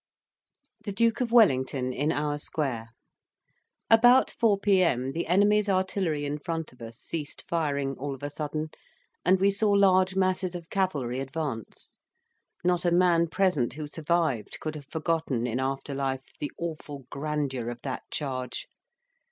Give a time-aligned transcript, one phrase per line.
[0.83, 2.87] THE DUKE OF WELLINGTON IN OUR SQUARE
[3.91, 5.11] About four P.M.
[5.11, 8.71] the enemy's artillery in front of us ceased firing all of a sudden,
[9.23, 11.99] and we saw large masses of cavalry advance:
[12.63, 17.69] not a man present who survived could have forgotten in after life the awful grandeur
[17.69, 18.65] of that charge.